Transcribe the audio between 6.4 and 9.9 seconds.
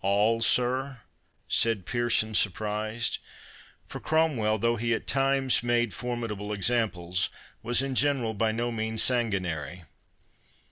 examples, was, in general, by no means sanguinary.